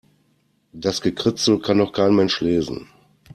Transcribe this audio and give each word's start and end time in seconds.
Das 0.73 1.01
Gekritzel 1.01 1.59
kann 1.61 1.77
doch 1.77 1.91
kein 1.93 2.15
Mensch 2.15 2.41
lesen. 2.41 2.87